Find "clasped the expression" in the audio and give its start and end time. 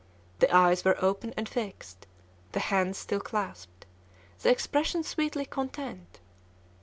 3.19-5.03